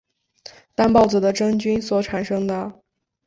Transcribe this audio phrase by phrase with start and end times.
[0.73, 2.81] 担孢子的真菌所产生的。